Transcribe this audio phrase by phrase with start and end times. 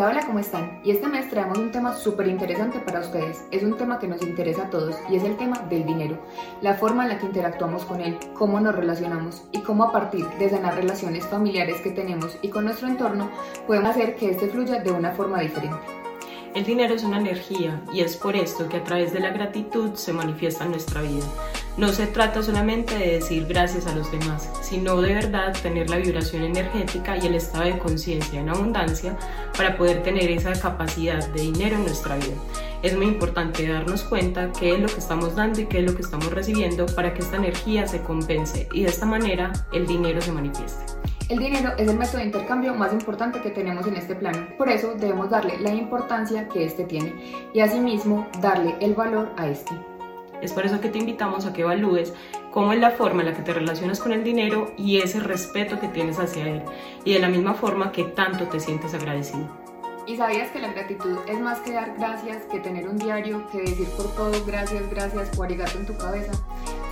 [0.00, 0.80] Hola, hola, ¿cómo están?
[0.82, 3.44] Y este mes traemos un tema súper interesante para ustedes.
[3.50, 6.16] Es un tema que nos interesa a todos y es el tema del dinero.
[6.62, 10.26] La forma en la que interactuamos con él, cómo nos relacionamos y cómo a partir
[10.38, 13.28] de sanar relaciones familiares que tenemos y con nuestro entorno
[13.66, 15.99] podemos hacer que este fluya de una forma diferente.
[16.52, 19.94] El dinero es una energía y es por esto que a través de la gratitud
[19.94, 21.24] se manifiesta en nuestra vida.
[21.76, 25.98] No se trata solamente de decir gracias a los demás, sino de verdad tener la
[25.98, 29.16] vibración energética y el estado de conciencia en abundancia
[29.56, 32.34] para poder tener esa capacidad de dinero en nuestra vida.
[32.82, 35.94] Es muy importante darnos cuenta qué es lo que estamos dando y qué es lo
[35.94, 40.20] que estamos recibiendo para que esta energía se compense y de esta manera el dinero
[40.20, 41.09] se manifieste.
[41.30, 44.68] El dinero es el método de intercambio más importante que tenemos en este plano, por
[44.68, 47.14] eso debemos darle la importancia que éste tiene
[47.54, 49.70] y asimismo darle el valor a este.
[50.42, 52.12] Es por eso que te invitamos a que evalúes
[52.50, 55.78] cómo es la forma en la que te relacionas con el dinero y ese respeto
[55.78, 56.62] que tienes hacia él
[57.04, 59.69] y de la misma forma que tanto te sientes agradecido.
[60.10, 63.58] ¿Y sabías que la gratitud es más que dar gracias, que tener un diario, que
[63.58, 66.32] decir por todo gracias, gracias o arigato en tu cabeza?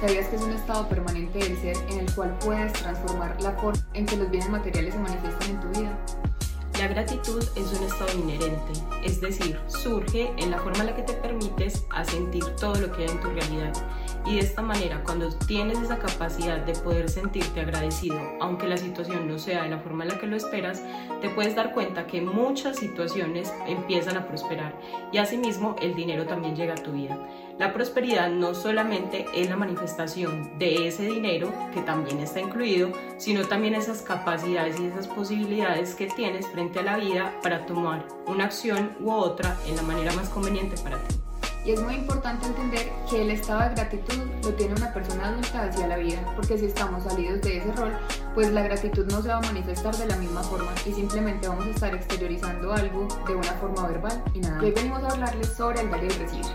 [0.00, 3.84] ¿Sabías que es un estado permanente del ser en el cual puedes transformar la forma
[3.94, 5.98] en que los bienes materiales se manifiestan en tu vida?
[6.78, 11.02] La gratitud es un estado inherente, es decir, surge en la forma en la que
[11.02, 13.72] te permites a sentir todo lo que hay en tu realidad.
[14.26, 19.26] Y de esta manera, cuando tienes esa capacidad de poder sentirte agradecido, aunque la situación
[19.26, 20.82] no sea de la forma en la que lo esperas,
[21.20, 24.74] te puedes dar cuenta que muchas situaciones empiezan a prosperar
[25.12, 27.18] y asimismo el dinero también llega a tu vida.
[27.58, 33.44] La prosperidad no solamente es la manifestación de ese dinero, que también está incluido, sino
[33.46, 38.44] también esas capacidades y esas posibilidades que tienes frente a la vida para tomar una
[38.44, 41.17] acción u otra en la manera más conveniente para ti.
[41.68, 45.64] Y es muy importante entender que el estado de gratitud lo tiene una persona adulta
[45.64, 47.94] hacia la vida, porque si estamos salidos de ese rol,
[48.34, 51.66] pues la gratitud no se va a manifestar de la misma forma y simplemente vamos
[51.66, 54.62] a estar exteriorizando algo de una forma verbal y nada.
[54.62, 56.46] Hoy venimos a hablarles sobre el dar y el recibir.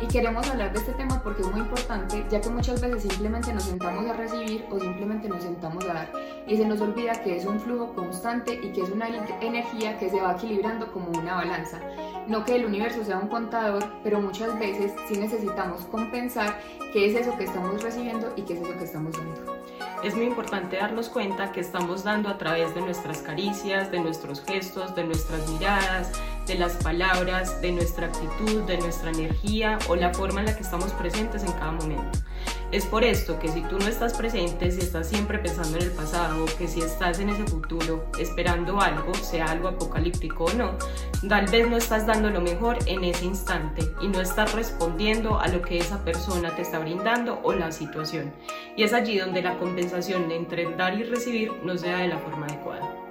[0.00, 3.52] Y queremos hablar de este tema porque es muy importante, ya que muchas veces simplemente
[3.52, 6.12] nos sentamos a recibir o simplemente nos sentamos a dar.
[6.46, 9.08] Y se nos olvida que es un flujo constante y que es una
[9.40, 11.80] energía que se va equilibrando como una balanza.
[12.28, 16.60] No que el universo sea un contador, pero muchas veces sí necesitamos compensar
[16.92, 19.58] qué es eso que estamos recibiendo y qué es eso que estamos dando.
[20.04, 24.44] Es muy importante darnos cuenta que estamos dando a través de nuestras caricias, de nuestros
[24.44, 26.12] gestos, de nuestras miradas,
[26.48, 30.62] de las palabras, de nuestra actitud, de nuestra energía o la forma en la que
[30.62, 32.18] estamos presentes en cada momento.
[32.70, 35.90] Es por esto que si tú no estás presente, si estás siempre pensando en el
[35.90, 40.72] pasado, que si estás en ese futuro esperando algo, sea algo apocalíptico o no,
[41.28, 45.48] tal vez no estás dando lo mejor en ese instante y no estás respondiendo a
[45.48, 48.32] lo que esa persona te está brindando o la situación.
[48.76, 52.46] Y es allí donde la compensación entre dar y recibir no sea de la forma
[52.46, 53.07] adecuada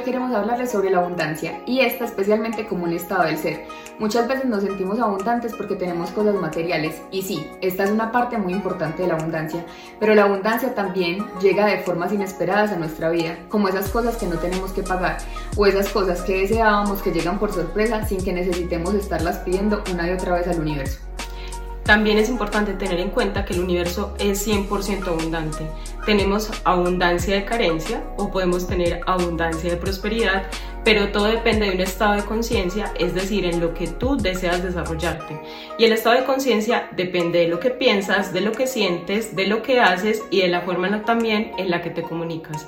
[0.00, 3.66] queremos hablarles sobre la abundancia y esta especialmente como un estado del ser.
[3.98, 8.38] Muchas veces nos sentimos abundantes porque tenemos cosas materiales y sí, esta es una parte
[8.38, 9.64] muy importante de la abundancia,
[10.00, 14.26] pero la abundancia también llega de formas inesperadas a nuestra vida, como esas cosas que
[14.26, 15.18] no tenemos que pagar
[15.56, 20.08] o esas cosas que deseábamos que llegan por sorpresa sin que necesitemos estarlas pidiendo una
[20.08, 20.98] y otra vez al universo.
[21.84, 25.66] También es importante tener en cuenta que el universo es 100% abundante.
[26.04, 30.46] Tenemos abundancia de carencia o podemos tener abundancia de prosperidad,
[30.84, 34.64] pero todo depende de un estado de conciencia, es decir, en lo que tú deseas
[34.64, 35.40] desarrollarte.
[35.78, 39.46] Y el estado de conciencia depende de lo que piensas, de lo que sientes, de
[39.46, 42.66] lo que haces y de la forma también en la que te comunicas.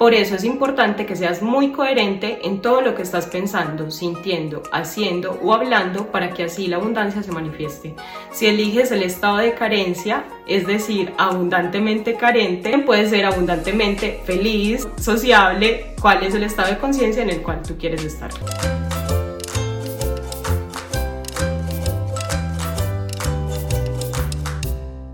[0.00, 4.62] Por eso es importante que seas muy coherente en todo lo que estás pensando, sintiendo,
[4.72, 7.94] haciendo o hablando para que así la abundancia se manifieste.
[8.32, 15.94] Si eliges el estado de carencia, es decir, abundantemente carente, puedes ser abundantemente feliz, sociable,
[16.00, 18.30] cuál es el estado de conciencia en el cual tú quieres estar.